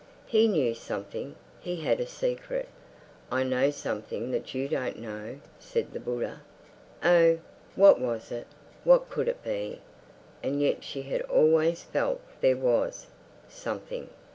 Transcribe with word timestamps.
He 0.25 0.47
knew 0.47 0.73
something; 0.73 1.35
he 1.59 1.75
had 1.81 1.99
a 1.99 2.07
secret. 2.07 2.67
"I 3.31 3.43
know 3.43 3.69
something 3.69 4.31
that 4.31 4.55
you 4.55 4.67
don't 4.67 4.97
know," 4.97 5.37
said 5.59 5.89
her 5.93 5.99
Buddha. 5.99 6.41
Oh, 7.03 7.37
what 7.75 7.99
was 7.99 8.31
it, 8.31 8.47
what 8.83 9.11
could 9.11 9.27
it 9.27 9.43
be? 9.43 9.79
And 10.41 10.59
yet 10.59 10.83
she 10.83 11.03
had 11.03 11.21
always 11.29 11.83
felt 11.83 12.19
there 12.41 12.57
was... 12.57 13.05
something. 13.47 14.09